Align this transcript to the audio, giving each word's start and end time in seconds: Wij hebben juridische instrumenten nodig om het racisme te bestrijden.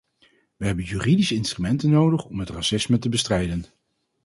Wij 0.57 0.67
hebben 0.67 0.85
juridische 0.85 1.35
instrumenten 1.35 1.89
nodig 1.89 2.25
om 2.25 2.39
het 2.39 2.49
racisme 2.49 2.99
te 2.99 3.09
bestrijden. 3.09 3.65